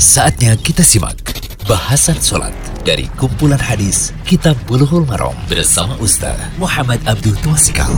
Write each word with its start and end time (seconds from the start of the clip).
Saatnya 0.00 0.56
kita 0.56 0.80
simak 0.80 1.20
bahasan 1.68 2.16
sholat 2.16 2.56
dari 2.88 3.04
kumpulan 3.20 3.60
hadis 3.60 4.16
Kitab 4.24 4.56
Bulughul 4.64 5.04
Maram 5.04 5.36
bersama 5.44 5.92
Ustaz 6.00 6.40
Muhammad 6.56 7.04
Abdul 7.04 7.36
Tuasikal. 7.44 7.92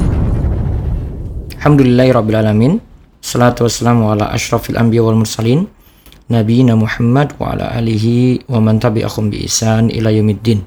Alhamdulillahirrabbilalamin 1.62 2.82
Salatu 3.22 3.70
wassalamu 3.70 4.10
ala 4.10 4.34
ashrafil 4.34 4.82
anbiya 4.82 5.06
wal 5.06 5.14
mursalin 5.14 5.70
Nabiina 6.26 6.74
Muhammad 6.74 7.38
wa 7.38 7.54
ala 7.54 7.70
alihi 7.70 8.50
wa 8.50 8.58
man 8.58 8.82
tabi'ahum 8.82 9.30
bi 9.30 9.46
isan 9.46 9.86
ila 9.86 10.10
yaumiddin. 10.10 10.58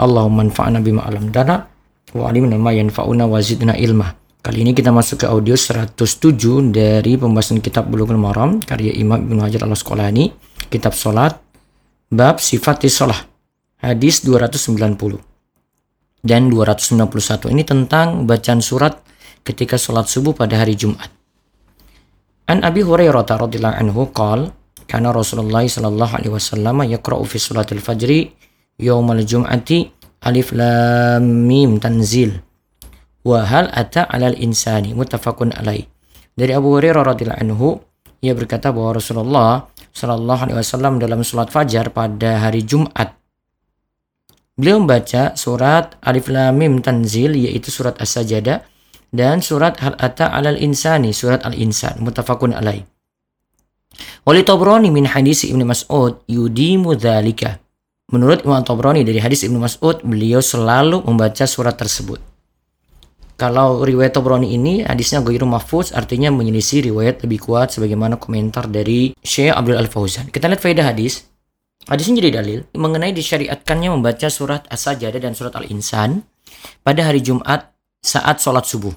Allahumma 0.00 0.48
anfa'na 0.48 0.80
bima 0.80 1.04
alamdana 1.04 1.68
wa 2.16 2.24
alimna 2.24 2.56
ma 2.56 2.72
yanfa'una 2.72 3.28
wa 3.28 3.36
zidna 3.44 3.76
ilma 3.76 4.16
Kali 4.40 4.64
ini 4.64 4.72
kita 4.72 4.88
masuk 4.88 5.20
ke 5.20 5.26
audio 5.28 5.52
107 5.52 6.72
dari 6.72 7.20
pembahasan 7.20 7.60
kitab 7.60 7.92
Bulughul 7.92 8.16
Maram 8.16 8.64
karya 8.64 8.96
Imam 8.96 9.20
Ibnu 9.20 9.44
Hajar 9.44 9.68
Al-Asqalani, 9.68 10.32
kitab 10.70 10.94
salat 10.94 11.36
bab 12.08 12.38
sifat 12.38 12.86
sholah 12.86 13.18
hadis 13.82 14.22
290 14.22 15.18
dan 16.22 16.52
291 16.52 17.52
ini 17.52 17.62
tentang 17.66 18.28
bacaan 18.28 18.60
surat 18.62 19.02
ketika 19.42 19.80
sholat 19.80 20.06
subuh 20.06 20.36
pada 20.36 20.60
hari 20.60 20.76
Jumat. 20.76 21.08
An 22.50 22.66
Abi 22.66 22.84
Hurairah 22.84 23.24
radhiyallahu 23.24 23.78
anhu 23.78 24.02
qol 24.10 24.50
kana 24.84 25.14
Rasulullah 25.14 25.62
sallallahu 25.64 26.12
alaihi 26.18 26.34
wasallam 26.34 26.82
yaqra'u 26.82 27.22
fi 27.22 27.38
salatil 27.38 27.78
fajri 27.78 28.34
yaumal 28.76 29.22
jum'ati 29.22 29.86
alif 30.26 30.50
lam 30.52 31.24
mim 31.46 31.78
tanzil 31.78 32.42
wa 33.22 33.46
hal 33.46 33.70
ata 33.70 34.04
alal 34.10 34.34
insani 34.36 34.92
muttafaqun 34.92 35.54
alaih. 35.56 35.86
Dari 36.34 36.52
Abu 36.52 36.74
Hurairah 36.74 37.16
radhiyallahu 37.16 37.42
anhu 37.42 37.68
ia 38.20 38.32
berkata 38.36 38.72
bahwa 38.72 38.96
Rasulullah 38.96 39.52
Shallallahu 39.90 40.46
alaihi 40.46 40.60
wasallam 40.60 41.02
dalam 41.02 41.24
sholat 41.24 41.50
fajar 41.50 41.90
pada 41.90 42.46
hari 42.46 42.62
Jumat 42.62 43.16
beliau 44.54 44.78
membaca 44.78 45.32
surat 45.34 45.96
Alif 46.04 46.28
Lam 46.28 46.60
Mim 46.60 46.84
Tanzil 46.84 47.32
yaitu 47.32 47.72
surat 47.72 47.96
As-Sajdah 47.96 48.60
dan 49.10 49.42
surat 49.42 49.80
Hal 49.82 49.98
Ata 49.98 50.30
alal 50.30 50.60
Insani 50.60 51.10
surat 51.10 51.42
Al-Insan 51.42 51.98
muttafaqun 52.04 52.54
alaih. 52.54 52.86
Wali 54.22 54.46
Tabrani 54.46 54.92
min 54.92 55.08
hadis 55.08 55.48
Ibnu 55.48 55.66
Mas'ud 55.66 56.22
yudimu 56.30 56.94
dzalika. 56.94 57.58
Menurut 58.12 58.46
Imam 58.46 58.62
Tabrani 58.62 59.02
dari 59.02 59.18
hadis 59.18 59.42
Ibnu 59.42 59.58
Mas'ud 59.58 60.02
beliau 60.06 60.38
selalu 60.38 61.02
membaca 61.02 61.48
surat 61.48 61.74
tersebut. 61.74 62.29
Kalau 63.40 63.80
riwayat 63.88 64.12
Tobroni 64.12 64.52
ini 64.52 64.84
hadisnya 64.84 65.24
Goiru 65.24 65.48
Mahfuz 65.48 65.96
artinya 65.96 66.28
menyelisih 66.28 66.92
riwayat 66.92 67.24
lebih 67.24 67.40
kuat 67.48 67.72
sebagaimana 67.72 68.20
komentar 68.20 68.68
dari 68.68 69.16
Syekh 69.16 69.56
Abdul 69.56 69.80
Al-Fauzan. 69.80 70.28
Kita 70.28 70.44
lihat 70.44 70.60
faedah 70.60 70.92
hadis. 70.92 71.24
Hadis 71.88 72.12
ini 72.12 72.20
jadi 72.20 72.44
dalil 72.44 72.68
mengenai 72.76 73.16
disyariatkannya 73.16 73.96
membaca 73.96 74.28
surat 74.28 74.68
As-Sajdah 74.68 75.16
dan 75.16 75.32
surat 75.32 75.56
Al-Insan 75.56 76.20
pada 76.84 77.00
hari 77.08 77.24
Jumat 77.24 77.72
saat 78.04 78.44
sholat 78.44 78.68
subuh. 78.68 78.92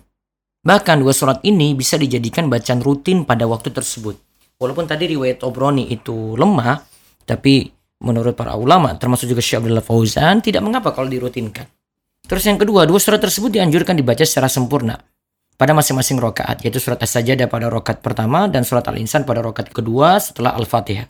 Bahkan 0.67 0.99
dua 0.99 1.15
surat 1.15 1.39
ini 1.47 1.71
bisa 1.71 1.95
dijadikan 1.95 2.51
bacaan 2.51 2.83
rutin 2.83 3.23
pada 3.23 3.47
waktu 3.47 3.71
tersebut. 3.71 4.19
Walaupun 4.59 4.91
tadi 4.91 5.15
riwayat 5.15 5.39
Tobroni 5.39 5.87
itu 5.87 6.35
lemah, 6.35 6.83
tapi 7.23 7.71
menurut 8.03 8.35
para 8.35 8.59
ulama 8.59 8.91
termasuk 8.99 9.31
juga 9.31 9.39
Syekh 9.39 9.63
Abdul 9.63 9.79
Fauzan 9.79 10.43
tidak 10.43 10.67
mengapa 10.67 10.91
kalau 10.91 11.07
dirutinkan. 11.07 11.63
Terus 12.33 12.49
yang 12.49 12.57
kedua, 12.57 12.89
dua 12.89 12.97
surat 12.97 13.21
tersebut 13.21 13.53
dianjurkan 13.53 13.93
dibaca 13.93 14.25
secara 14.25 14.49
sempurna 14.49 14.97
pada 15.53 15.69
masing-masing 15.77 16.17
rokaat, 16.17 16.65
yaitu 16.65 16.81
surat 16.81 16.97
As-Sajdah 16.97 17.45
pada 17.45 17.69
rokaat 17.69 18.01
pertama 18.01 18.49
dan 18.49 18.65
surat 18.65 18.81
Al-Insan 18.89 19.21
pada 19.21 19.37
rokaat 19.45 19.69
kedua 19.69 20.17
setelah 20.17 20.57
Al-Fatihah. 20.57 21.05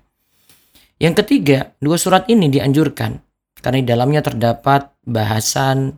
Yang 0.99 1.23
ketiga, 1.23 1.79
dua 1.79 1.95
surat 1.95 2.27
ini 2.27 2.51
dianjurkan 2.51 3.23
karena 3.55 3.77
di 3.79 3.87
dalamnya 3.87 4.19
terdapat 4.19 4.91
bahasan 5.07 5.95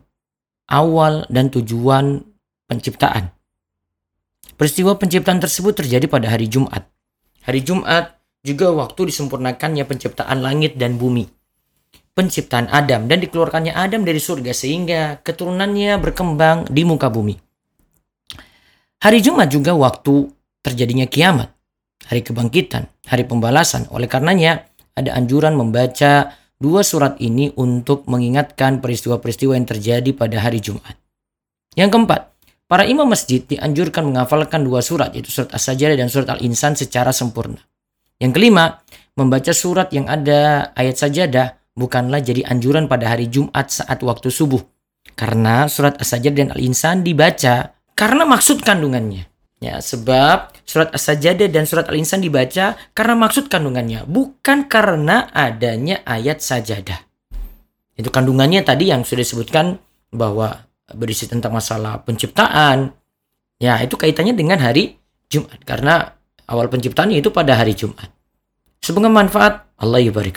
awal 0.70 1.26
dan 1.26 1.50
tujuan 1.50 2.22
penciptaan. 2.70 3.34
Peristiwa 4.54 4.94
penciptaan 4.94 5.42
tersebut 5.42 5.74
terjadi 5.74 6.06
pada 6.06 6.30
hari 6.30 6.46
Jumat. 6.46 6.86
Hari 7.42 7.66
Jumat 7.66 8.14
juga 8.46 8.70
waktu 8.70 9.10
disempurnakannya 9.10 9.90
penciptaan 9.90 10.38
langit 10.38 10.78
dan 10.78 11.02
bumi 11.02 11.26
penciptaan 12.16 12.72
Adam 12.72 13.04
dan 13.04 13.20
dikeluarkannya 13.20 13.76
Adam 13.76 14.00
dari 14.08 14.16
surga 14.16 14.56
sehingga 14.56 15.20
keturunannya 15.20 16.00
berkembang 16.00 16.64
di 16.72 16.82
muka 16.88 17.12
bumi. 17.12 17.36
Hari 19.04 19.20
Jumat 19.20 19.52
juga 19.52 19.76
waktu 19.76 20.32
terjadinya 20.64 21.04
kiamat, 21.04 21.52
hari 22.08 22.24
kebangkitan, 22.24 22.88
hari 23.04 23.28
pembalasan. 23.28 23.84
Oleh 23.92 24.08
karenanya 24.08 24.64
ada 24.96 25.12
anjuran 25.12 25.52
membaca 25.52 26.32
dua 26.56 26.80
surat 26.80 27.20
ini 27.20 27.52
untuk 27.60 28.08
mengingatkan 28.08 28.80
peristiwa-peristiwa 28.80 29.52
yang 29.52 29.68
terjadi 29.68 30.10
pada 30.16 30.40
hari 30.40 30.64
Jumat. 30.64 30.96
Yang 31.76 31.92
keempat, 31.92 32.32
para 32.64 32.88
imam 32.88 33.04
masjid 33.04 33.44
dianjurkan 33.44 34.08
menghafalkan 34.08 34.64
dua 34.64 34.80
surat 34.80 35.12
yaitu 35.12 35.28
surat 35.28 35.52
As-Sajdah 35.52 36.00
dan 36.00 36.08
surat 36.08 36.32
Al-Insan 36.32 36.72
secara 36.80 37.12
sempurna. 37.12 37.60
Yang 38.16 38.40
kelima, 38.40 38.80
membaca 39.12 39.52
surat 39.52 39.92
yang 39.92 40.08
ada 40.08 40.72
ayat 40.72 40.96
sajadah 40.96 41.55
bukanlah 41.76 42.24
jadi 42.24 42.42
anjuran 42.48 42.88
pada 42.88 43.12
hari 43.12 43.28
Jumat 43.28 43.70
saat 43.70 44.00
waktu 44.02 44.32
subuh. 44.32 44.64
Karena 45.14 45.70
surat 45.70 46.00
As-Sajdah 46.02 46.32
dan 46.34 46.48
Al-Insan 46.50 47.06
dibaca 47.06 47.76
karena 47.94 48.24
maksud 48.26 48.64
kandungannya. 48.66 49.28
Ya, 49.56 49.80
sebab 49.80 50.52
surat 50.68 50.92
As-Sajdah 50.92 51.48
dan 51.48 51.64
surat 51.64 51.86
Al-Insan 51.88 52.20
dibaca 52.20 52.76
karena 52.92 53.14
maksud 53.16 53.48
kandungannya, 53.48 54.04
bukan 54.04 54.68
karena 54.68 55.30
adanya 55.32 56.02
ayat 56.04 56.42
sajadah. 56.42 57.00
Itu 57.96 58.12
kandungannya 58.12 58.60
tadi 58.60 58.92
yang 58.92 59.06
sudah 59.06 59.24
disebutkan 59.24 59.80
bahwa 60.12 60.68
berisi 60.92 61.24
tentang 61.24 61.56
masalah 61.56 62.04
penciptaan. 62.04 62.92
Ya, 63.56 63.80
itu 63.80 63.96
kaitannya 63.96 64.36
dengan 64.36 64.60
hari 64.60 65.00
Jumat 65.32 65.64
karena 65.64 66.12
awal 66.44 66.68
penciptaannya 66.68 67.24
itu 67.24 67.32
pada 67.32 67.56
hari 67.56 67.72
Jumat. 67.72 68.12
Semoga 68.84 69.08
manfaat. 69.08 69.64
Allah 69.80 70.00
yubarik. 70.04 70.36